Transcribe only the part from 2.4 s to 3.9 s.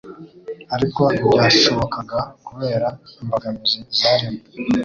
kubera imbogamizi